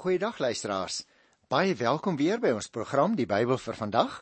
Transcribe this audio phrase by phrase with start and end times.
[0.00, 1.02] Goeiedag luisteraars.
[1.52, 4.14] Baie welkom weer by ons program Die Bybel vir vandag.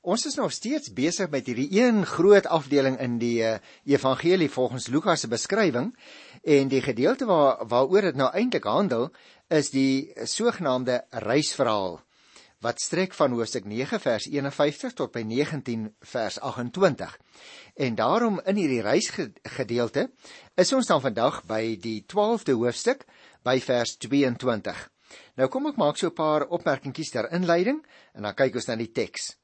[0.00, 4.86] Ons is nog steeds besig met hierdie een groot afdeling in die uh, Evangelie volgens
[4.88, 5.90] Lukas se beskrywing
[6.40, 9.10] en die gedeelte waar waaroor dit nou eintlik handel
[9.52, 11.98] is die sogenaamde reisverhaal
[12.64, 15.84] wat strek van hoofstuk 9 vers 51 tot by 19
[16.14, 17.18] vers 28.
[17.76, 20.06] En daarom in hierdie reisgedeelte
[20.56, 23.04] is ons dan vandag by die 12de hoofstuk
[23.44, 24.80] by vers 22.
[25.40, 27.80] Nou kom ek maak so 'n paar opmerkingies ter inleiding
[28.14, 29.36] en dan kyk ons na die teks.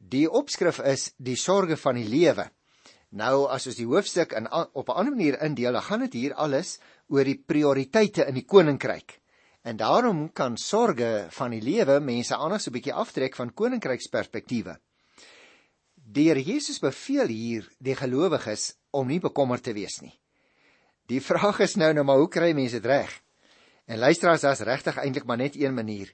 [0.00, 2.50] Die opskrif is die sorges van die lewe.
[3.14, 6.34] Nou as ons die hoofstuk in op 'n ander manier indeel, dan gaan dit hier
[6.34, 9.20] alles oor die prioriteite in die koninkryk.
[9.62, 14.78] En daarom kan sorges van die lewe mense anders 'n bietjie aftrek van koninkryksperspektiewe.
[15.94, 20.20] Die Here Jesus beveel hier die gelowiges om nie bekommerd te wees nie.
[21.06, 23.24] Die vraag is nou nou maar hoe kry mense dit reg?
[23.84, 26.12] En luisteraars, daar's regtig eintlik maar net een manier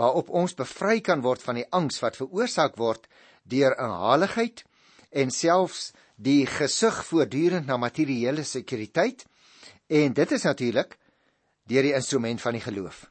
[0.00, 3.06] waarop ons bevry kan word van die angs wat veroorsaak word
[3.44, 4.64] deur 'n haligheid
[5.10, 9.26] en selfs die gesig voortdurend na materiële sekuriteit
[9.86, 10.96] en dit is natuurlik
[11.68, 13.10] deur die instrument van die geloof.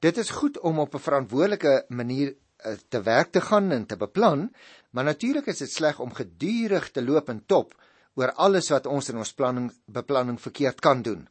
[0.00, 3.96] Dit is goed om op 'n verantwoordelike manier eh, te werk te gaan en te
[3.96, 4.54] beplan,
[4.90, 7.74] maar natuurlik is dit sleg om gedurig te loop en top
[8.14, 11.28] oor alles wat ons in ons planning beplanning verkeerd kan doen.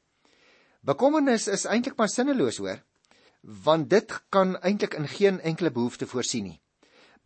[0.80, 2.80] Bekommernis is eintlik maar sinneloos hoor,
[3.42, 6.62] want dit kan eintlik in geen enkele behoefte voorsien nie.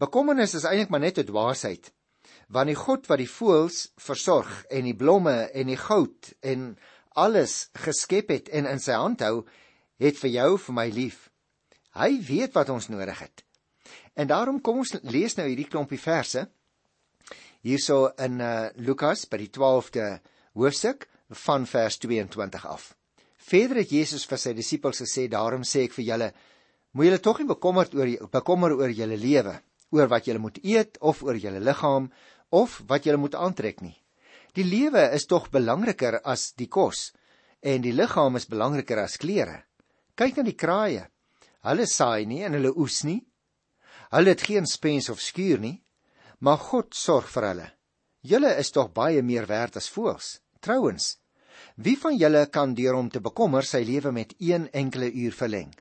[0.01, 1.91] Bekommernis is eintlik maar net 'n dwaasheid,
[2.47, 6.77] want die God wat die voëls versorg en die blomme en die goud en
[7.15, 9.45] alles geskep het en in sy hand hou,
[9.99, 11.29] het vir jou vir my lief.
[11.93, 13.43] Hy weet wat ons nodig het.
[14.13, 16.49] En daarom kom ons lees nou hierdie klompie verse
[17.61, 20.19] hierso in uh, Lukas by die 12de
[20.53, 21.07] hoofstuk
[21.45, 22.93] van vers 22 af.
[23.44, 26.33] Verder het Jesus vir sy disippels gesê: "Daarom sê ek vir julle,
[26.94, 29.58] moet julle tog nie bekommerd oor bekommer oor julle lewe,
[29.91, 32.11] oor wat julle moet eet of oor julle liggaam
[32.52, 33.98] of wat julle moet aantrek nie.
[34.54, 37.11] Die lewe is tog belangriker as die kos
[37.61, 39.64] en die liggaam is belangriker as klere.
[40.15, 41.08] Kyk na die kraaie.
[41.65, 43.21] Hulle saai nie en hulle oes nie.
[44.14, 45.80] Hulle het geen spens of skuur nie,
[46.39, 47.70] maar God sorg vir hulle.
[48.21, 50.37] Julle is tog baie meer werd as voëls.
[50.61, 51.17] Trouwens,
[51.75, 55.71] Wie van julle kan deur hom te bekommer sy lewe met een enkele uur verleng?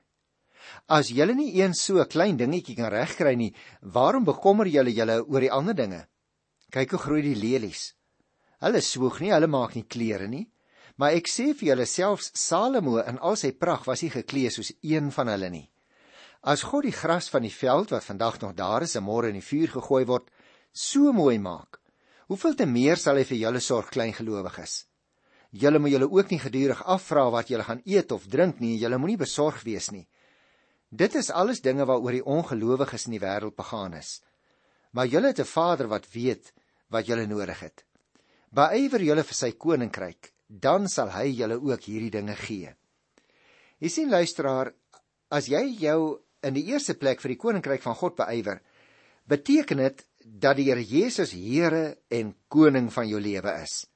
[0.87, 5.43] As julle nie een so klein dingetjie kan regkry nie, waarom bekommer julle julle oor
[5.43, 6.05] die ander dinge?
[6.73, 7.93] Kyk hoe groei die lelies.
[8.63, 10.47] Hulle swoeg nie, hulle maak nie klere nie,
[10.97, 14.71] maar ek sê vir julle selfs Salomo in al sy pragt was hy geklee soos
[14.81, 15.67] een van hulle nie.
[16.43, 19.39] As God die gras van die veld wat vandag nog daar is en môre in
[19.39, 20.27] die vuur gegooi word,
[20.71, 21.79] so mooi maak,
[22.27, 24.83] hoeveel te meer sal hy vir julle sorg, klein gelowiges?
[25.53, 28.97] Julle moet julle ook nie gedurig afvra wat julle gaan eet of drink nie, julle
[28.97, 30.07] moenie besorg wees nie.
[30.89, 34.21] Dit is alles dinge waaroor die ongelowiges in die wêreld begaan is.
[34.93, 36.53] Maar julle het 'n Vader wat weet
[36.89, 37.85] wat julle nodig het.
[38.49, 42.75] Beywer julle vir sy koninkryk, dan sal hy julle ook hierdie dinge gee.
[43.79, 44.73] Jy sien luisteraar,
[45.29, 48.61] as jy jou in die eerste plek vir die koninkryk van God beywer,
[49.27, 53.87] beteken dit dat die Here Jesus Here en koning van jou lewe is.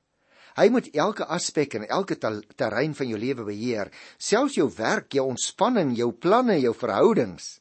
[0.58, 5.28] Hy moet elke aspek en elke terrein van jou lewe beheer, selfs jou werk, jou
[5.30, 7.60] ontspanning, jou planne, jou verhoudings.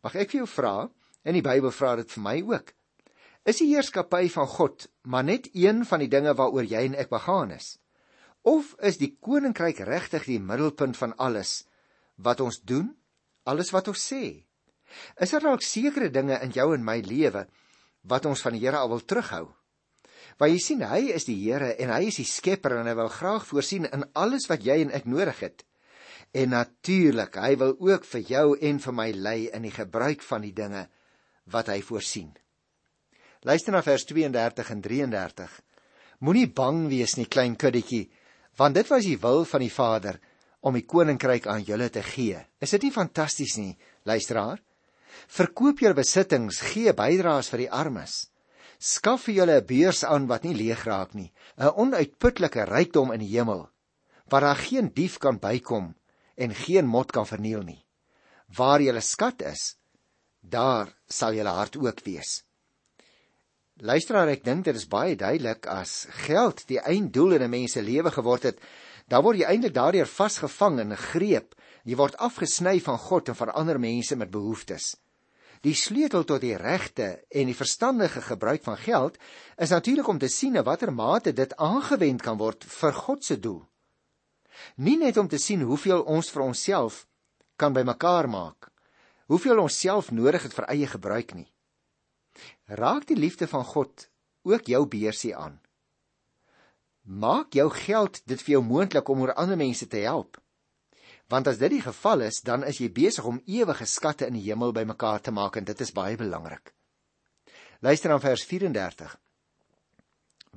[0.00, 0.74] Mag ek vir jou vra,
[1.28, 2.72] en die Bybel vra dit vir my ook.
[3.48, 7.12] Is die heerskappy van God maar net een van die dinge waaroor jy en ek
[7.12, 7.76] begaan is?
[8.48, 11.62] Of is die koninkryk regtig die middelpunt van alles
[12.16, 12.94] wat ons doen,
[13.44, 14.48] alles wat ons sê?
[15.20, 17.44] Is daar dalk sekere dinge in jou en my lewe
[18.08, 19.57] wat ons van die Here al wil terughou?
[20.38, 23.10] Want jy sien, hy is die Here en hy is die Skepper en hy wil
[23.10, 25.64] graag voorsien in alles wat jy en ek nodig het.
[26.30, 30.46] En natuurlik, hy wil ook vir jou en vir my lei in die gebruik van
[30.46, 30.84] die dinge
[31.50, 32.30] wat hy voorsien.
[33.42, 35.58] Luister na vers 32 en 33.
[36.22, 38.06] Moenie bang wees nie, klein kuddetjie,
[38.58, 40.20] want dit was die wil van die Vader
[40.66, 42.38] om die koninkryk aan julle te gee.
[42.62, 43.74] Is dit nie fantasties nie,
[44.06, 44.58] luisteraar?
[45.34, 48.26] Verkoop jou besittings, gee bydraes vir die armes
[48.78, 53.20] skaf vir julle 'n beurs aan wat nie leeg raak nie, 'n onuitputlike rykdom in
[53.20, 53.68] die hemel,
[54.30, 55.94] waar daar geen dief kan bykom
[56.36, 57.84] en geen mot kan verniel nie.
[58.56, 59.76] Waar julle skat is,
[60.40, 62.44] daar sal julle hart ook wees.
[63.78, 67.82] Luisteraar, ek dink dit is baie duidelik as geld die einddoel in 'n mens se
[67.82, 68.58] lewe geword het,
[69.08, 71.54] dan word jy eintlik daardeur vasgevang en gegreep.
[71.84, 74.96] Jy word afgesny van God en van ander mense met behoeftes.
[75.66, 79.18] Die sleutel tot die regte en die verstandige gebruik van geld
[79.56, 83.38] is natuurlik om te sien in watter mate dit aangewend kan word vir God se
[83.40, 83.62] doel.
[84.76, 87.06] Nie net om te sien hoeveel ons vir onsself
[87.56, 88.70] kan bymekaar maak.
[89.26, 91.48] Hoeveel ons self nodig het vir eie gebruik nie.
[92.66, 94.08] Raak die liefde van God
[94.46, 95.58] ook jou beursie aan.
[97.02, 100.38] Maak jou geld dit vir jou moontlik om oor ander mense te help.
[101.28, 104.46] Want as dit die geval is, dan is jy besig om ewige skatte in die
[104.46, 106.72] hemel bymekaar te maak en dit is baie belangrik.
[107.84, 109.12] Luister aan vers 34.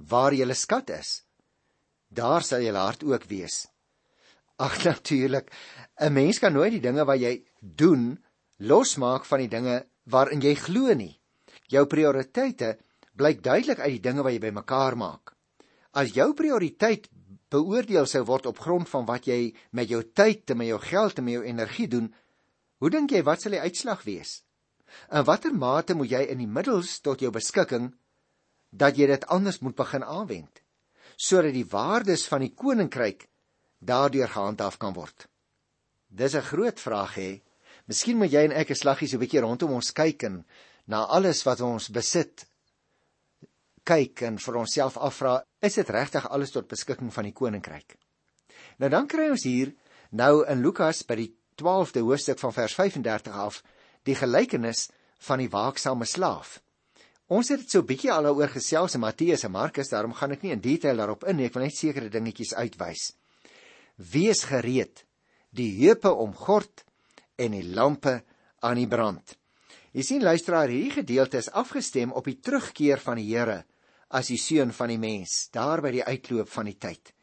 [0.07, 1.09] Waar julle skat is,
[2.07, 3.65] daar sal julle hart ook wees.
[4.61, 5.51] Ag natuurlik,
[5.99, 8.23] 'n mens kan nooit die dinge wat jy doen
[8.57, 11.19] losmaak van die dinge waarin jy glo nie.
[11.67, 12.77] Jou prioriteite
[13.15, 15.35] blyk duidelik uit die dinge wat jy bymekaar maak.
[15.91, 17.09] As jou prioriteit
[17.51, 21.27] beoordeel sou word op grond van wat jy met jou tyd, met jou geld en
[21.27, 22.07] met jou energie doen,
[22.79, 24.41] hoe dink jy wat sal die uitslag wees?
[25.11, 27.91] In watter mate moet jy in die middels tot jou beskikking
[28.71, 30.63] dat jy dit anders moet begin aanwend
[31.21, 33.27] sodat die waardes van die koninkryk
[33.77, 35.27] daardeur gehandhaaf kan word.
[36.09, 37.41] Dis 'n groot vraag hè.
[37.85, 40.45] Miskien moet jy en ek 'n slaggie so 'n bietjie rondom ons kyk en
[40.87, 42.47] na alles wat ons besit
[43.87, 47.97] kyk en vir onsself afvra, is dit regtig alles tot beskikking van die koninkryk?
[48.79, 49.73] Nou dan kry ons hier
[50.11, 51.29] nou in Lukas by die
[51.61, 53.61] 12de hoofstuk van vers 35 af
[54.07, 54.89] die gelykenis
[55.27, 56.59] van die waaksame slaaf.
[57.31, 60.41] Ons het dit so bietjie al daaroor gesels in Matteus en Markus, daarom gaan ek
[60.43, 63.13] nie in detail daarop in nie, ek wil net sekere dingetjies uitwys.
[63.95, 65.05] Wees gereed,
[65.55, 66.83] die heupe omgord
[67.39, 68.19] en die lampe
[68.65, 69.37] aan die brand.
[69.95, 73.61] Jy sien luisteraar, hierdie gedeelte is afgestem op die terugkeer van die Here
[74.11, 77.13] as die seun van die mens, daar by die uitloop van die tyd.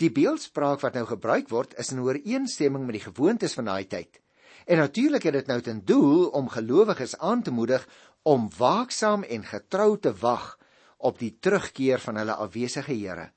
[0.00, 4.20] Die beeldspraak wat nou gebruik word, is in ooreenstemming met die gewoontes van daai tyd.
[4.66, 7.86] En natuurlik het dit nou ten doel om gelowiges aan te moedig
[8.22, 10.54] om waaksaam en getrou te wag
[10.98, 13.30] op die terugkeer van hulle afwesige Here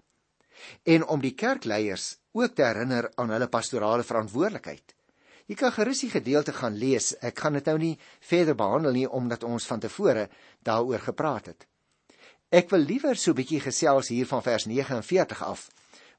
[0.83, 4.93] en om die kerkleiers ook te herinner aan hulle pastorale verantwoordelikheid.
[5.47, 7.13] Jy kan gerus die gedeelte gaan lees.
[7.23, 10.27] Ek gaan dit nou nie verder behandel nie omdat ons van tevore
[10.67, 11.67] daaroor gepraat het.
[12.49, 15.67] Ek wil liewer so 'n bietjie gesels hier van vers 49 af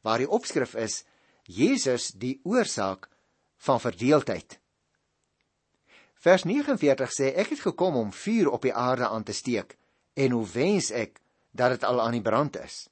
[0.02, 1.04] waar die opskrif is
[1.44, 3.08] Jesus die oorsaak
[3.56, 4.60] van verdeeldheid.
[6.14, 9.78] Vers 49 sê ek het gekom om vuur op die aarde aan te steek
[10.14, 11.20] en hoe wens ek
[11.50, 12.88] dat dit al aan die brand is.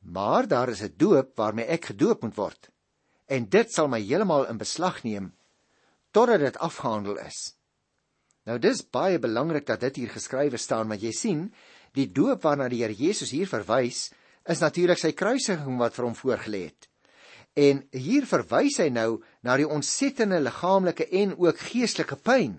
[0.00, 2.70] Maar daar is 'n doop waarmee ek gedoop moet word
[3.26, 5.34] en dit sal my heeltemal in beslag neem
[6.10, 7.56] totdat dit afgehandel is.
[8.44, 11.52] Nou dis baie belangrik dat dit hier geskrywe staan want jy sien
[11.96, 14.10] die doop waarna die Here Jesus hier verwys
[14.48, 16.88] is natuurlik sy kruisiging wat vir hom voorgelê het.
[17.54, 22.56] En hier verwys hy nou na die ontsettende liggaamlike en ook geestelike pyn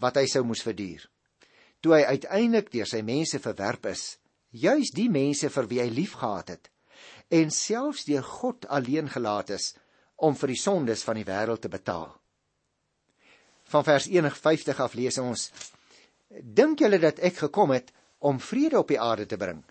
[0.00, 1.04] wat hy sou moes verduur.
[1.82, 4.16] Toe hy uiteindelik deur sy mense verwerp is,
[4.50, 6.72] juis die mense vir wie hy liefgehad het
[7.32, 9.72] en selfs deur God alleen gelaat is
[10.20, 12.10] om vir die sondes van die wêreld te betaal.
[13.72, 15.48] Van vers 51 af lees ons:
[16.28, 17.88] Dink julle dat ek gekom het
[18.22, 19.62] om vrede op die aarde te bring?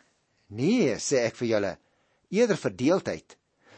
[0.51, 1.75] Nee, sê ek vir julle,
[2.29, 3.37] eerder verdeeldheid.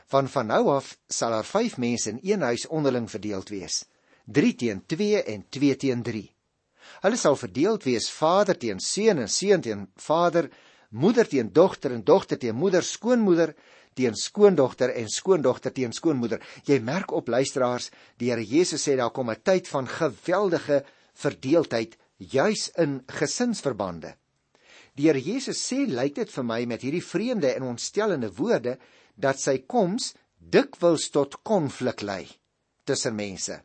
[0.09, 3.83] Van van nou af sal daar 5 mense in een huis onderling verdeeld wees.
[4.25, 6.23] 3 teen 2 en 2 teen 3.
[7.03, 10.49] Hulle sal verdeeld wees vader teen seun en seun teen vader,
[10.89, 13.55] moeder teen dogter en dogter teen moeder, skoonmoeder
[13.93, 16.41] teen skoondogter en skoondogter teen skoonmoeder.
[16.65, 21.97] Jy merk op luisteraars, die Here Jesus sê daar kom 'n tyd van geweldige verdeeldheid
[22.17, 24.15] juis in gesinsverbande.
[24.97, 28.77] Die Here Jesus sê, lyk dit vir my met hierdie vreemde en ontstellende woorde,
[29.15, 32.27] dat sy koms dikwels tot konflik lei
[32.85, 33.61] tussen mense.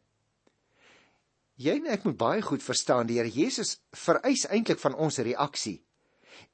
[1.58, 5.80] Jy en ek moet baie goed verstaan die Here Jesus vereis eintlik van ons reaksie.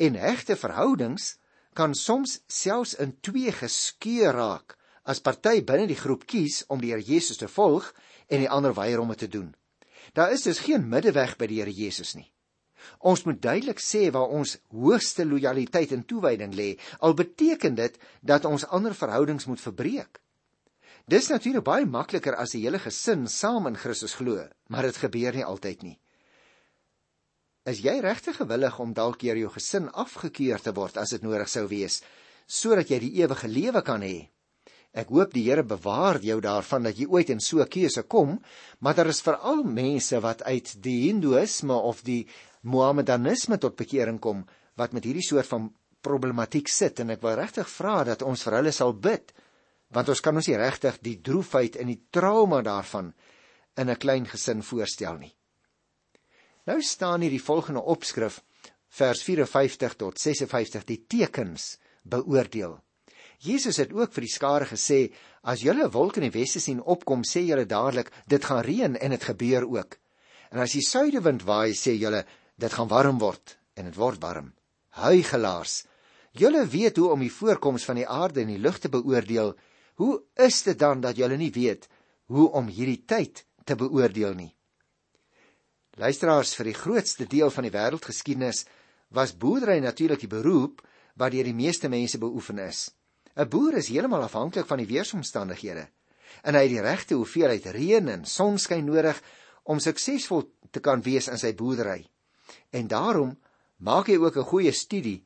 [0.01, 1.35] En hegte verhoudings
[1.77, 6.95] kan soms selfs in twee geskeur raak as party binne die groep kies om die
[6.95, 7.91] Here Jesus te volg
[8.33, 9.53] en die ander weier om dit te doen.
[10.17, 12.31] Daar is dus geen middeweg by die Here Jesus nie.
[12.99, 16.75] Ons moet duidelik sê waar ons hoogste lojaliteit en toewyding lê.
[17.01, 20.21] Al beteken dit dat ons ander verhoudings moet verbreek.
[21.05, 25.37] Dis natuurlik baie makliker as die hele gesin saam in Christus glo, maar dit gebeur
[25.37, 25.99] nie altyd nie.
[27.69, 31.49] Is jy regtig gewillig om dalk deur jou gesin afgekeur te word as dit nodig
[31.49, 32.03] sou wees
[32.45, 34.29] sodat jy die ewige lewe kan hê?
[34.95, 38.39] Ek hoop die Here bewaar jou daarvan dat jy ooit in so 'n keuse kom,
[38.81, 42.29] maar daar is veral mense wat uit die hindoeïsme of die
[42.65, 44.45] Mohammedanisme tot bekering kom
[44.81, 45.69] wat met hierdie soort van
[46.05, 49.33] problematiek sit en ek wil regtig vra dat ons vir hulle sal bid
[49.95, 53.13] want ons kan ons nie regtig die droefheid en die trauma daarvan
[53.79, 55.35] in 'n klein gesin voorstel nie.
[56.67, 58.41] Nou staan hier die volgende opskrif
[58.89, 62.79] vers 54 tot 56 die tekens beoordeel.
[63.39, 66.81] Jesus het ook vir die skare gesê: "As julle 'n wolk in die weste sien
[66.81, 69.99] opkom, sê julle dadelik, dit gaan reën en dit gebeur ook.
[70.51, 72.25] En as die suidewind waai, sê julle,
[72.57, 74.53] dit gaan warm word en dit word warm."
[74.95, 75.85] Huigelaars.
[76.31, 79.55] Julle weet hoe om die voorkoms van die aarde en die lug te beoordeel.
[79.95, 81.89] Hoe is dit dan dat julle nie weet
[82.27, 84.55] hoe om hierdie tyd te beoordeel nie?
[85.95, 88.65] Luisteraars vir die grootste deel van die wêreldgeskiedenis
[89.15, 90.83] was boerdery natuurlik die beroep
[91.15, 92.91] wat deur die meeste mense beoefen is.
[93.37, 95.87] 'n Boer is heeltemal afhanklik van die weeromstandighede
[96.43, 99.21] en hy het die regte hoeveelheid reën en sonskyn nodig
[99.63, 102.03] om suksesvol te kan wees in sy boerdery.
[102.71, 103.39] En daarom
[103.77, 105.25] maak hy ook 'n goeie studie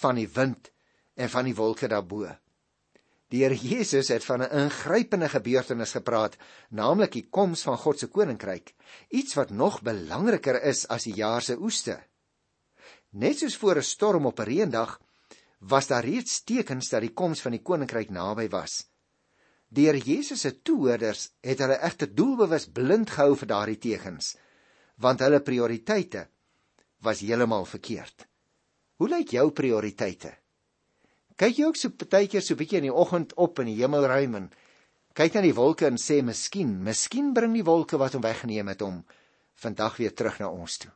[0.00, 0.70] van die wind
[1.14, 2.28] en van die wolke daarbo.
[3.28, 6.36] Die Here Jesus het van 'n ingrypende gebeurtenis gepraat,
[6.70, 8.74] naamlik die koms van God se koninkryk,
[9.08, 12.02] iets wat nog belangriker is as die jaar se oeste.
[13.10, 15.00] Net soos voor 'n storm op 'n reendag
[15.58, 18.86] was daar reeds tekens dat die koms van die koninkryk naby was.
[19.68, 24.36] Deur Jesus se toehoorders het hulle egter doelbewus blind gehou vir daardie tekens,
[24.96, 26.28] want hulle prioriteite
[27.04, 28.26] was heeltemal verkeerd.
[28.96, 30.32] Hoe lyk jou prioriteite?
[31.36, 34.50] Kyk jy ook so partykeer so bietjie in die oggend op in die hemelruim en
[35.18, 38.82] kyk na die wolke en sê miskien, miskien bring die wolke wat hom weggeneem het
[38.86, 39.02] om
[39.62, 40.92] vandag weer terug na ons toe.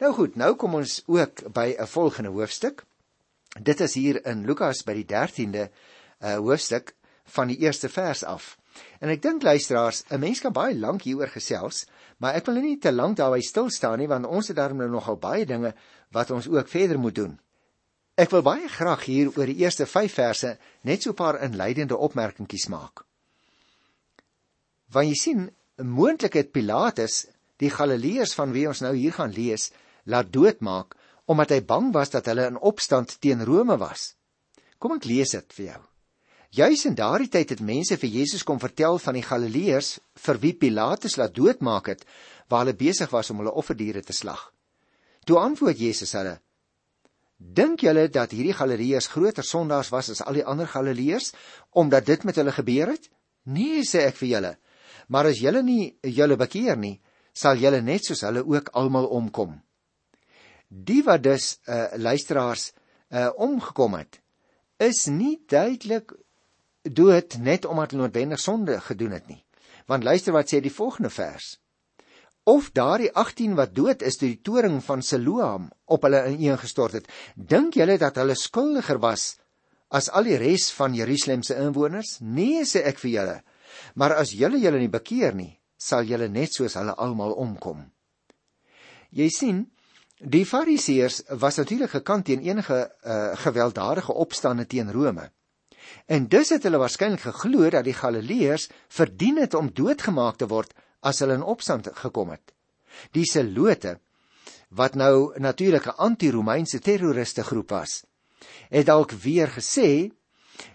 [0.00, 2.84] Nou goed, nou kom ons ook by 'n volgende hoofstuk.
[3.60, 5.68] Dit is hier in Lukas by die 13de uh,
[6.20, 6.94] eh, hoofstuk
[7.24, 8.56] van die eerste vers af.
[9.00, 11.86] En ek dink luisteraars, 'n mens kan baie lank hieroor gesels,
[12.22, 14.88] maar ek wil nie te lank daarby stil staan nie want ons het daarom nou
[14.90, 15.74] nogal baie dinge
[16.16, 17.34] wat ons ook verder moet doen.
[18.16, 21.96] Ek wil baie graag hier oor die eerste 5 verse net so 'n paar inleidende
[21.96, 23.04] opmerkingies maak.
[24.88, 27.26] Want jy sien, moontlik het Pilatus
[27.58, 29.72] die Galileërs van wie ons nou hier gaan lees,
[30.04, 30.96] laat doodmaak
[31.26, 34.14] omdat hy bang was dat hulle in opstand teen Rome was.
[34.78, 35.82] Kom ek lees dit vir jou.
[36.56, 39.90] Juis in daardie tyd het mense vir Jesus kom vertel van die Galileërs
[40.24, 42.06] vir wie Pilatus laat doodmaak het
[42.48, 44.40] waar hulle besig was om hulle offerdiere te slag.
[45.28, 46.38] Toe antwoord Jesus hulle:
[47.36, 51.34] Dink julle dat hierdie Galileërs groter sondaars was as al die ander Galileërs
[51.76, 53.10] omdat dit met hulle gebeur het?
[53.44, 54.56] Nee, sê ek vir julle.
[55.12, 56.96] Maar as julle nie julle bekeer nie,
[57.36, 59.58] sal julle net soos hulle ook almal omkom.
[60.72, 62.70] Die wat dus uh luisteraars
[63.12, 64.22] uh omgekom het,
[64.80, 66.16] is nie duidelik
[66.92, 69.42] dood net omdat hulle noodwendig sonde gedoen het nie.
[69.86, 71.56] Want luister wat sê die volgende vers.
[72.46, 77.10] Of daardie 18 wat dood is deur die toring van Siloam op hulle ineengestort het,
[77.34, 79.36] dink julle dat hulle skuldiger was
[79.88, 82.18] as al die res van Jerusalem se inwoners?
[82.20, 83.36] Nee, sê ek vir julle.
[83.94, 87.84] Maar as julle julle nie bekeer nie, sal julle net soos hulle almal omkom.
[89.14, 89.64] Jy sien,
[90.16, 95.28] Die Fariseërs was natuurlik gekant teen enige uh, gewelddadige opstande teen Rome.
[96.06, 100.74] En dus het hulle waarskynlik geglo dat die Galileërs verdien het om doodgemaak te word
[101.00, 102.52] as hulle in opstand gekom het.
[103.12, 103.98] Die Selote
[104.68, 108.04] wat nou natuurlik 'n anti-Romeinse terroriste groep was,
[108.68, 110.10] het dalk weer gesê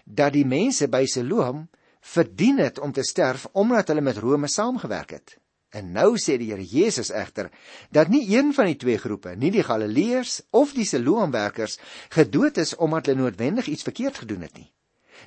[0.04, 1.68] dat die mense by Siloam
[2.00, 5.38] verdien het om te sterf omdat hulle met Rome saamgewerk het.
[5.72, 7.50] En nou sê die Here Jesus egter
[7.90, 11.78] dat nie een van die twee groepe, nie die Galileërs of die Siloamwerkers,
[12.08, 14.68] gedood is omdat hulle noodwendig iets verkeerd gedoen het nie.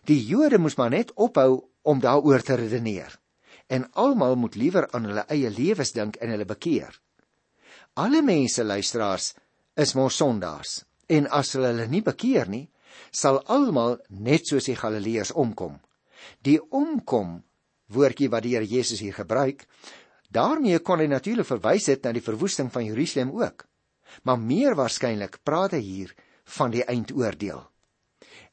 [0.05, 3.19] Die Jode moes maar net ophou om daaroor te redeneer.
[3.67, 6.93] En almal moet liewer aan hulle eie lewens dink en hulle bekeer.
[7.97, 9.33] Alle mense luisteraars
[9.75, 12.67] is mos sondaars en as hulle hulle nie bekeer nie,
[13.11, 15.77] sal almal net soos die Galileërs omkom.
[16.41, 17.41] Die omkom
[17.93, 19.67] woordjie wat die Here Jesus hier gebruik,
[20.35, 23.63] Daarmee kon hy natuurlik verwys het na die verwoesting van Jerusalem ook.
[24.23, 26.11] Maar meer waarskynlik praat hy hier
[26.57, 27.61] van die eindoordeel.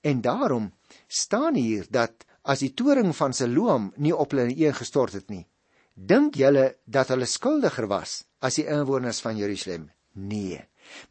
[0.03, 0.71] En daarom
[1.13, 5.45] staan hier dat as die toring van Siloam nie op hulle ingestort het nie,
[5.95, 9.91] dink julle dat hulle skuldiger was as die inwoners van Jerusalem?
[10.13, 10.61] Nee.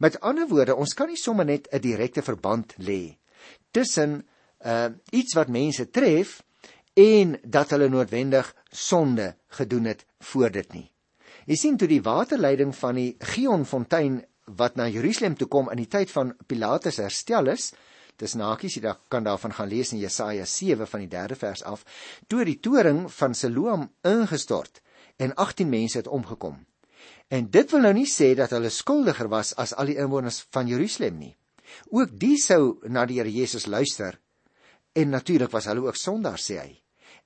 [0.03, 3.17] Met ander woorde, ons kan nie sommer net 'n direkte verband lê
[3.71, 4.27] tussen
[4.65, 6.41] uh iets wat mense tref
[6.93, 10.91] en dat hulle noodwendig sonde gedoen het voor dit nie.
[11.45, 15.89] Jy sien toe die waterleiding van die Gionfontein wat na Jerusalem toe kom in die
[15.89, 17.71] tyd van Pilatus herstel is,
[18.21, 21.85] dis nakies jy kan daarvan gaan lees in Jesaja 7 van die 3de vers af,
[22.27, 24.81] toe die toring van Siloam ingestort
[25.17, 26.59] en 18 mense het omgekom.
[27.29, 30.67] En dit wil nou nie sê dat hulle skuldiger was as al die inwoners van
[30.67, 31.35] Jerusalem nie.
[31.89, 34.19] Ook die sou na die Here Jesus luister
[34.93, 36.71] en natuurlik was hulle ook sondaars sê hy.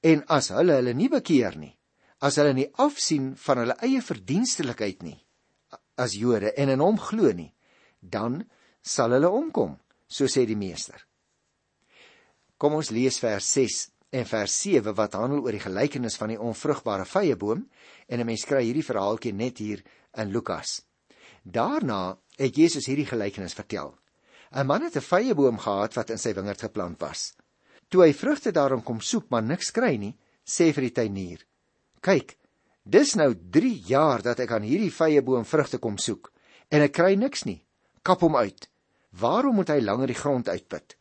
[0.05, 1.73] En as hulle hulle nie bekeer nie,
[2.21, 5.17] as hulle nie afsien van hulle eie verdienstelikheid nie
[5.97, 7.51] as Jode en in hom glo nie,
[7.99, 8.43] dan
[8.85, 9.75] sal hulle omkom,
[10.07, 11.05] so sê die meester.
[12.57, 13.79] Kom ons lees vers 6
[14.15, 17.65] en vers 7 wat handel oor die gelykenis van die onvrugbare vyeboom
[18.07, 19.83] en 'n mens kry hierdie verhaaltjie net hier
[20.17, 20.81] in Lukas.
[21.43, 23.97] Daarna het Jesus hierdie gelykenis vertel.
[24.51, 27.33] 'n Man het 'n vyeboom gehad wat in sy wingerd geplant was.
[27.89, 31.45] Toe hy vrugte daarom kom soek, maar niks kry nie, sê vir die tuinier:
[32.01, 32.37] "Kyk,
[32.83, 36.31] dis nou 3 jaar dat ek aan hierdie vyeboom vrugte kom soek
[36.69, 37.65] en ek kry niks nie.
[38.01, 38.69] Kap hom uit."
[39.19, 40.95] Waarom moet hy langer die grond uitput?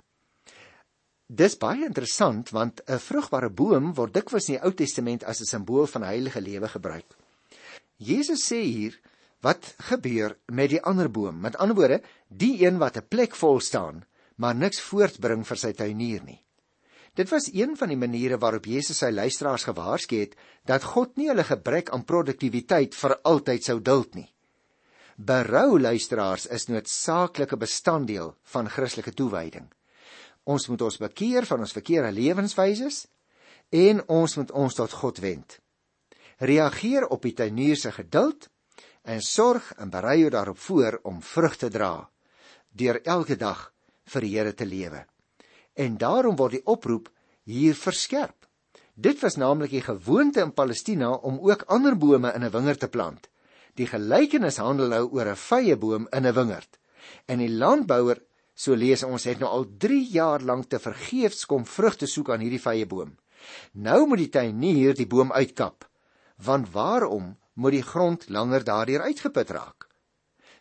[1.26, 5.50] Dis baie interessant want 'n vrugbare boom word dikwels in die Ou Testament as 'n
[5.50, 7.16] simbool van heilige lewe gebruik.
[7.97, 9.00] Jesus sê hier
[9.40, 11.40] wat gebeur met die ander boom?
[11.40, 14.04] Met ander woorde, die een wat 'n plek vol staan,
[14.37, 16.44] maar niks voortbring vir sy tuinier nie.
[17.14, 21.28] Dit was een van die maniere waarop Jesus sy luisteraars gewaarsku het dat God nie
[21.28, 24.34] hulle gebrek aan produktiwiteit vir altyd sou duld nie.
[25.16, 29.68] Berou luisteraars is noodsaaklike bestanddeel van Christelike toewyding.
[30.42, 33.04] Ons moet ons bekeer van ons verkeerde lewenswyses
[33.71, 35.59] en ons moet ons tot God wend.
[36.42, 38.49] Reageer op die tuinier se geduld
[39.06, 42.09] en sorg en berei jou daarop voor om vrug te dra
[42.75, 43.71] deur elke dag
[44.11, 45.04] vir die Here te lewe.
[45.78, 47.06] En daarom word die oproep
[47.47, 48.49] hier verskerp.
[48.94, 52.88] Dit was naamlik die gewoonte in Palestina om ook ander bome in 'n wingerd te
[52.88, 53.30] plant.
[53.75, 56.78] Die gelykenis handel nou oor 'n vyeboom in 'n wingerd.
[57.26, 58.23] En die landbouer,
[58.54, 62.40] so lees ons, het nou al 3 jaar lank te vergeefs kom vrugte soek aan
[62.40, 63.16] hierdie vyeboom.
[63.73, 65.90] Nou moet die tuinier die boom uitkap.
[66.37, 69.88] Want waarom moet die grond langer daardeur uitgeput raak?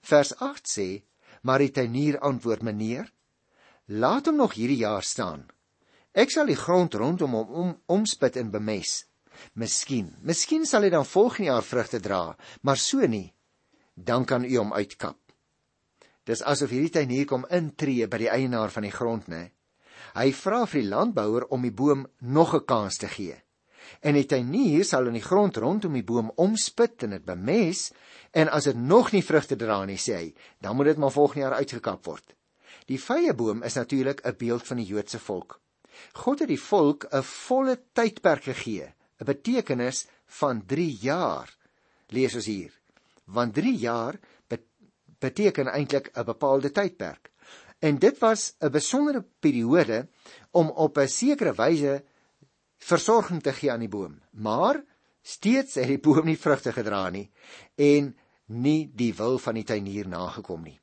[0.02, 1.04] Vers 8 sê:
[1.42, 3.12] "Maar die tuinier antwoord: Meneer,
[3.86, 5.48] laat hom nog hierdie jaar staan.
[6.12, 9.06] Ek sal die grond rondom hom om, omspit en bemes."
[9.54, 13.34] Miskien, miskien sal hy dan volgende jaar vrugte dra, maar so nie,
[13.96, 15.18] dan kan u hom uitkap.
[16.24, 19.52] Dis asof hierdie tuinier kom intree by die eienaar van die grond, né?
[20.14, 23.36] Hy vra vir die landbouer om die boom nog 'n kans te gee.
[24.02, 27.92] En die tuinier sal in die grond rondom die boom omspit en dit bemes,
[28.32, 31.42] en as dit nog nie vrugte dra nie, sê hy, dan moet dit maar volgende
[31.42, 32.36] jaar uitgekap word.
[32.88, 35.60] Die vrye boom is natuurlik 'n beeld van die Joodse volk.
[36.14, 41.58] God het die volk 'n volle tydperk gegee 'n betekenis van 3 jaar.
[42.08, 42.72] Lees ons hier.
[43.26, 44.20] Want 3 jaar
[45.24, 47.32] beteken eintlik 'n bepaalde tydperk.
[47.80, 50.08] En dit was 'n besondere periode
[50.52, 52.04] om op 'n sekere wyse
[52.78, 54.22] versorging te gee aan die boom.
[54.32, 54.84] Maar
[55.22, 57.32] steeds het die boom nie vrugte gedra nie
[57.76, 60.80] en nie die wil van die tuinier nagekom nie.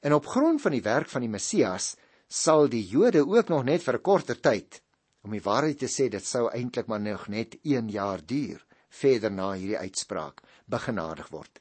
[0.00, 1.96] En op grond van die werk van die Messias
[2.28, 4.82] sal die Jode ook nog net vir 'n korter tyd
[5.22, 9.30] Om die waarheid te sê, dit sou eintlik maar nog net 1 jaar duur verder
[9.30, 11.60] na hierdie uitspraak begenadig word.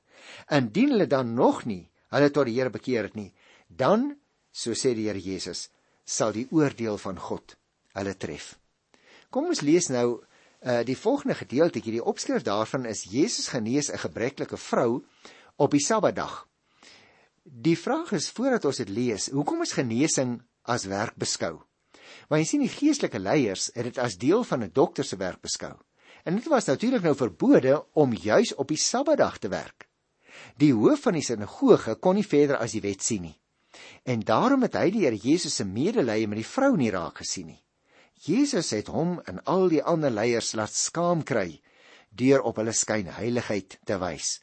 [0.49, 3.29] Indien hulle dan nog nie hulle tot die Here bekeer het nie,
[3.67, 4.15] dan,
[4.51, 5.67] so sê die Here Jesus,
[6.05, 7.55] sal die oordeel van God
[7.97, 8.55] hulle tref.
[9.29, 10.21] Kom ons lees nou
[10.59, 11.93] uh die volgende gedeeltjie.
[11.99, 15.05] Die opskrif daarvan is Jesus genees 'n gebreklike vrou
[15.55, 16.47] op die Sabbatdag.
[17.43, 21.68] Die vraag is voordat ons dit lees, hoekom is genesing as werk beskou?
[22.29, 25.41] Maar jy sien die geestelike leiers het dit as deel van 'n dokter se werk
[25.41, 25.75] beskou.
[26.23, 29.87] En dit was natuurlik nou verbode om juis op die Sabbatdag te werk.
[30.57, 33.39] Die hoof van die sinagoge kon nie verder as die wet sien nie.
[34.03, 37.47] En daarom het hy die Here Jesus se medelee met die vrou nie raak gesien
[37.47, 37.63] nie.
[38.25, 41.61] Jesus het hom en al die ander leiers laat skaam kry
[42.09, 44.39] deur op hulle skynheiligheid te wys.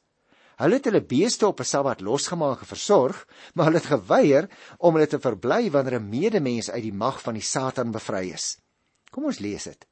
[0.57, 4.95] Hulle het hulle beeste op 'n Sabbat losgemaak en versorg, maar hulle het geweier om
[4.95, 8.59] hulle te verbly wanneer 'n medemens uit die mag van die Satan bevry is.
[9.11, 9.87] Kom ons lees dit.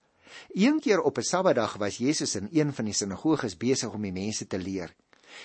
[0.48, 4.12] Een keer op 'n Sabbatdag was Jesus in een van die sinagoges besig om die
[4.12, 4.94] mense te leer.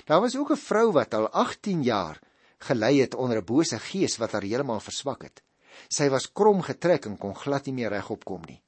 [0.05, 2.19] Daar was ook 'n vrou wat al 18 jaar
[2.58, 5.41] gelei het onder 'n bose gees wat haar heeltemal verswak het.
[5.88, 8.62] Sy was krom getrek en kon glad nie meer regop kom nie.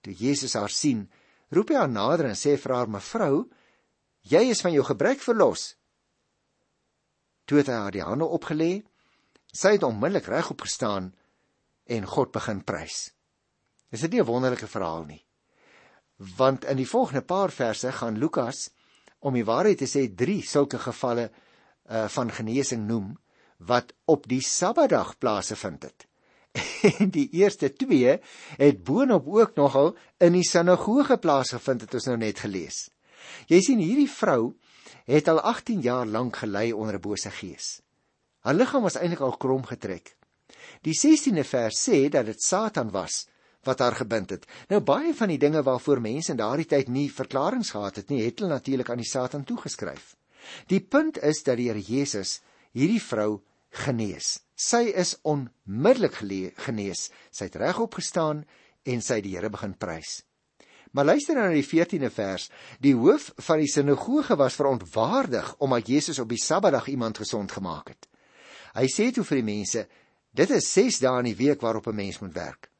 [0.00, 1.10] Toe Jesus haar sien,
[1.50, 3.48] roep hy haar nader en sê vir haar: "Mevrou,
[4.22, 5.72] Jy is van jou gebrek verlos.
[7.44, 8.82] Toe het hy haar die hande opgelê.
[9.52, 11.10] Sy het onmiddellik regop gestaan
[11.90, 13.10] en God begin prys.
[13.90, 15.24] Is dit nie 'n wonderlike verhaal nie?
[16.16, 18.70] Want in die volgende paar verse gaan Lukas
[19.18, 23.18] om die waarheid te sê 3 sulke gevalle uh, van genesing noem
[23.58, 26.06] wat op die Sabbatdag plaasgevind het.
[27.00, 28.20] En die eerste 2
[28.58, 32.90] het boonop ook nogal in die sinagoge plaasgevind het ons nou net gelees.
[33.46, 34.54] Jy sien hierdie vrou
[35.06, 37.80] het al 18 jaar lank gelei onder 'n bose gees.
[38.40, 40.16] Haar liggaam was eintlik al krom getrek.
[40.82, 43.26] Die 16de vers sê dat dit Satan was
[43.62, 44.46] wat haar gebind het.
[44.68, 48.24] Nou baie van die dinge waarvoor mense in daardie tyd nie verklaringe gehad het nie,
[48.24, 50.16] het hulle natuurlik aan die Satan toegeskryf.
[50.66, 52.40] Die punt is dat die Here Jesus
[52.72, 53.42] hierdie vrou
[53.84, 54.40] genees.
[54.56, 56.18] Sy is onmiddellik
[56.66, 57.10] genees.
[57.30, 58.44] Sy het regop gestaan
[58.82, 60.22] en sy die Here begin prys.
[60.92, 62.48] Maar luister nou na die 14de vers.
[62.84, 67.94] Die hoof van die sinagoge was verontwaardig omdat Jesus op die Sabbatdag iemand gesond gemaak
[67.94, 68.08] het.
[68.76, 69.86] Hy sê toe vir die mense:
[70.30, 72.70] "Dit is 6 dae in die week waarop 'n mens moet werk.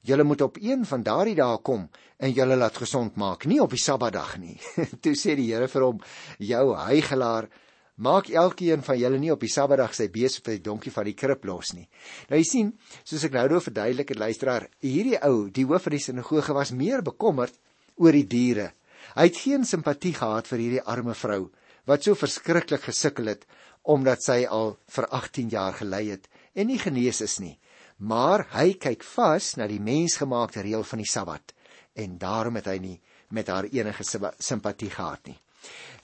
[0.00, 3.70] Julle moet op een van daardie dae kom en julle laat gesond maak, nie op
[3.70, 4.60] die Sabbatdag nie."
[5.02, 6.00] toe sê die Here vir hom:
[6.38, 7.48] "Jou heigelaar,
[7.96, 11.16] maak elkeen van julle nie op die Sabbatdag sy bees of sy donkie van die
[11.16, 11.88] krib los nie."
[12.30, 12.72] Nou jy sien,
[13.04, 16.72] soos ek nou nou verduidelik het luisteraar, hierdie ou, die hoof van die sinagoge was
[16.72, 17.54] meer bekommerd
[17.96, 18.72] oor die diere.
[19.16, 21.46] Hy het geen simpatie gehad vir hierdie arme vrou
[21.86, 23.46] wat so verskriklik gesukkel het
[23.86, 27.54] omdat sy al vir 18 jaar gelei het en nie genees is nie.
[27.98, 31.54] Maar hy kyk vas na die mensgemaakte reël van die Sabbat
[31.96, 32.96] en daarom het hy nie
[33.30, 34.04] met haar enige
[34.38, 35.38] simpatie gehad nie.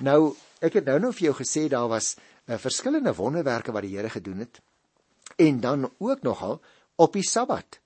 [0.03, 3.97] Nou, ek het nou nou vir jou gesê daar was uh, verskillende wonderwerke wat die
[3.97, 4.61] Here gedoen het
[5.37, 6.61] en dan ook nogal
[6.97, 7.81] op die Sabbat.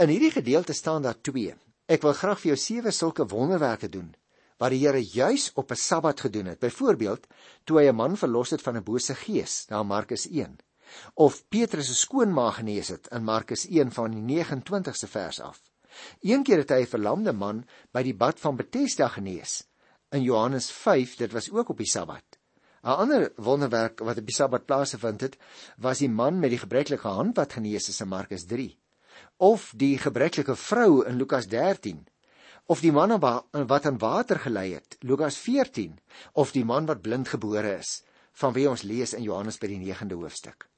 [0.00, 1.54] In hierdie gedeelte staan daar 2.
[1.86, 4.14] Ek wil graag vir jou sewe sulke wonderwerke doen
[4.62, 6.58] wat die Here juis op 'n Sabbat gedoen het.
[6.58, 7.26] Byvoorbeeld,
[7.64, 10.58] toe hy 'n man verlos het van 'n bose gees, daar Markus 1.
[11.14, 15.62] Of Petrus se skoonma genees het in Markus 1 van die 29ste vers af.
[16.20, 19.64] Eendag het hy 'n verlamde man by die bad van Bethesda genees
[20.12, 22.38] in Johannes 5, dit was ook op die Sabbat.
[22.82, 25.36] 'n Ander wonderwerk wat op die Sabbat plaasgevind het,
[25.76, 28.78] was die man met die gebreklike hand wat genees is in Markus 3.
[29.36, 31.46] Of die gebreklike vrou in Lukas
[32.66, 35.98] of die man wat aan water gelei het Lukas 14
[36.32, 39.80] of die man wat blind gebore is van wie ons lees in Johannes by die
[39.82, 40.68] 9de hoofstuk.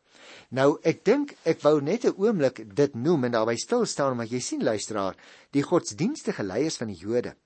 [0.51, 4.31] Nou ek dink ek wou net 'n oomblik dit noem en daarby stil staan omdat
[4.31, 5.17] jy sien luisteraar
[5.51, 7.37] die godsdienstige leiers van die Jode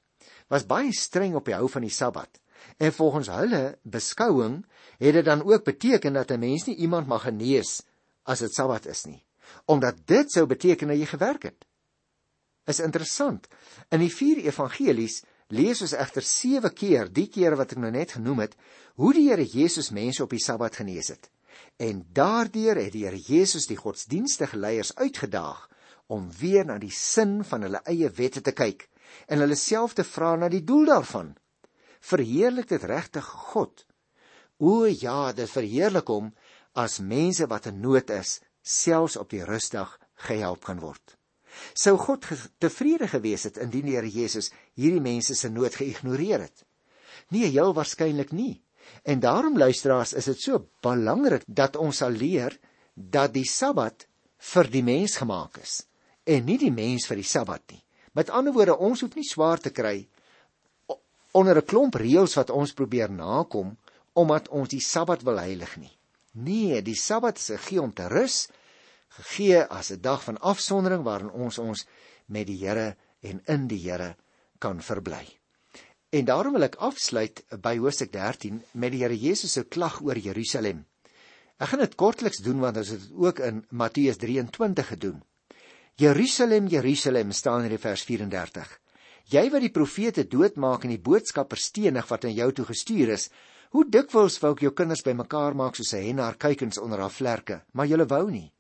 [0.48, 2.40] was baie streng op die hou van die Sabbat
[2.78, 4.60] en volgens hulle beskouing
[4.98, 7.82] het dit dan ook beteken dat 'n mens nie iemand mag genees
[8.24, 9.24] as dit Sabbat is nie
[9.66, 11.68] omdat dit sou beteken dat jy gewerk het
[12.68, 13.48] is interessant.
[13.94, 15.22] In die vier evangelies
[15.54, 18.54] lees ons egter 7 keer, die kere wat ek nou net genoem het,
[19.00, 21.30] hoe die Here Jesus mense op die Sabbat genees het.
[21.80, 25.64] En daardeur het die Here Jesus die godsdienstige leiers uitgedaag
[26.12, 28.86] om weer na die sin van hulle eie wette te kyk
[29.26, 31.34] en hulle self te vra na die doel daarvan.
[32.00, 33.84] Verheerlik dit regtig God?
[34.58, 36.32] O ja, dit verheerlik hom
[36.78, 39.96] as mense wat in nood is, selfs op die rusdag
[40.28, 41.16] gehelp kan word.
[41.74, 42.26] Sou God
[42.62, 46.64] tevrede gewees het indien die Here Jesus hierdie mense se nood geïgnoreer het?
[47.34, 48.60] Nee, heel waarskynlik nie.
[49.04, 52.54] En daarom luisteraars, is dit so belangrik dat ons sal leer
[52.94, 54.06] dat die Sabbat
[54.52, 55.82] vir die mens gemaak is
[56.28, 57.82] en nie die mens vir die Sabbat nie.
[58.18, 60.08] Met ander woorde, ons hoef nie swaar te kry
[61.38, 63.76] onder 'n klomp reëls wat ons probeer nakom
[64.12, 65.94] omdat ons die Sabbat wil heilig nie.
[66.32, 68.48] Nee, die Sabbat is gegee om te rus
[69.18, 71.86] gegee as 'n dag van afsondering waarin ons ons
[72.26, 74.16] met die Here en in die Here
[74.58, 75.38] kan verbly.
[76.10, 80.18] En daarom wil ek afsluit by Hoofstuk 13 met die Here Jesus se klag oor
[80.18, 80.86] Jerusalem.
[81.58, 85.22] Ek gaan dit kortliks doen want ons het dit ook in Matteus 23 gedoen.
[85.98, 88.68] Jerusalem, Jerusalem staan in vers 34.
[89.34, 93.24] Jy wat die profete doodmaak en die boodskappers stenig wat aan jou toe gestuur is,
[93.74, 97.10] hoe dikwels wou ek jou kinders bymekaar maak soos 'n hen haar kuikens onder haar
[97.10, 98.52] vlerke, maar julle wou nie.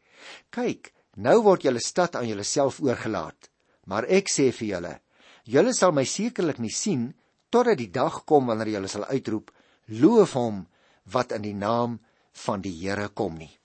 [0.50, 3.50] Kyk, nou word julle stad aan julleself oorgelaat.
[3.86, 5.00] Maar ek sê vir julle,
[5.44, 7.14] julle sal my sekerlik nie sien
[7.50, 9.52] totdat die dag kom wanneer julle sal uitroep:
[9.86, 10.66] Loof hom
[11.04, 12.00] wat in die naam
[12.32, 13.58] van die Here kom nie.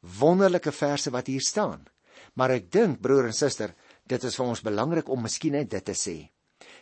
[0.00, 1.86] Wonderlike verse wat hier staan.
[2.38, 3.74] Maar ek dink broer en suster,
[4.08, 6.16] dit is vir ons belangrik om miskien net dit te sê.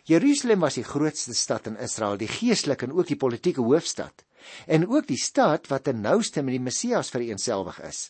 [0.08, 4.24] Jerusalem was die grootste stad in Israel, die geestelike en ook die politieke hoofstad,
[4.66, 8.08] en ook die stad wat ten nouste met die Messias vereenselwig is.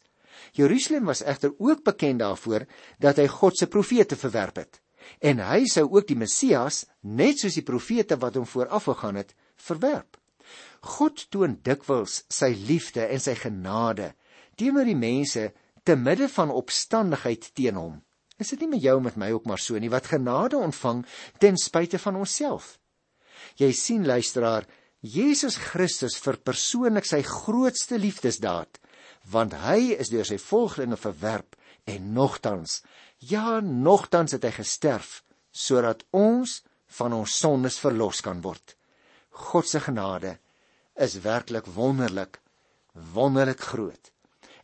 [0.56, 2.66] Jerusalem was egter ook bekend daarvoor
[3.02, 4.80] dat hy God se profete verwerp het.
[5.18, 10.16] En hy sou ook die Messias, net soos die profete wat hom voorafgegaan het, verwerp.
[10.96, 14.12] God toon dikwels sy liefde en sy genade
[14.60, 15.50] teenoor die mense
[15.82, 18.00] te midde van opstandigheid teen hom.
[18.40, 21.04] Is dit nie met jou met my ook maar so nie wat genade ontvang
[21.38, 22.78] ten spyte van onsself?
[23.60, 24.66] Jy sien luisteraar,
[25.00, 28.80] Jesus Christus verpersoonlik sy grootste liefdesdaad
[29.32, 31.56] want hy is deur sy volgelinge verwerp
[31.88, 32.80] en nogtans
[33.32, 35.20] ja nogtans het hy gesterf
[35.52, 36.60] sodat ons
[36.98, 38.76] van ons sondes verlos kan word
[39.48, 40.36] God se genade
[40.96, 42.40] is werklik wonderlik
[43.14, 44.12] wonderlik groot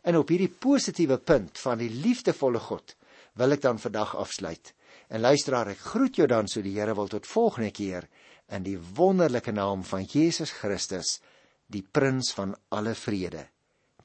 [0.07, 2.95] en op hierdie positiewe punt van die liefdevolle God
[3.39, 4.73] wil ek dan vandag afsluit
[5.11, 8.07] en luisteraar ek groet jou dan so die Here wil tot volgende keer
[8.55, 11.19] in die wonderlike naam van Jesus Christus
[11.67, 13.47] die prins van alle vrede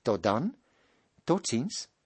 [0.03, 0.55] Tot dan.
[1.25, 1.87] Totsiens.